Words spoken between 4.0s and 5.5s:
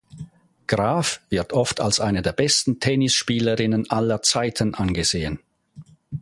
Zeiten angesehen.